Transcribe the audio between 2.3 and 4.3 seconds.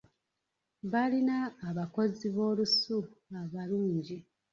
b'olusu abalungi.